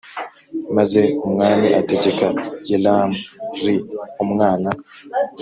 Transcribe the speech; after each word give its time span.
Maze 0.75 1.01
umwami 1.27 1.67
ategeka 1.81 2.25
Yeram 2.69 3.09
li 3.63 3.75
umwana 4.23 4.69